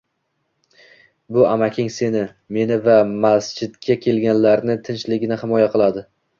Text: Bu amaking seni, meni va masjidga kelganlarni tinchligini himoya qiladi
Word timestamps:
Bu 1.37 1.43
amaking 1.49 1.91
seni, 1.97 2.25
meni 2.59 2.79
va 2.89 2.97
masjidga 3.27 3.99
kelganlarni 4.09 4.81
tinchligini 4.91 5.43
himoya 5.47 5.73
qiladi 5.79 6.09